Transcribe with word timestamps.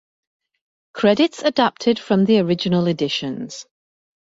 Credits 0.93 1.43
adapted 1.43 1.99
from 1.99 2.25
the 2.25 2.39
original 2.39 2.87
editions. 2.87 3.67